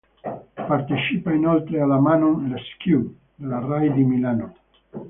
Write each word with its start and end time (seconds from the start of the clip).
Partecipa 0.67 1.31
inoltre 1.31 1.79
alla 1.79 1.99
"Manon 1.99 2.47
Lescaut" 2.49 3.13
della 3.35 3.59
Rai 3.59 3.93
di 3.93 4.03
Milano. 4.03 4.55